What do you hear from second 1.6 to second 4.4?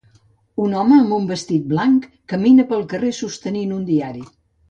blanc camina pel carrer sostenint un diari.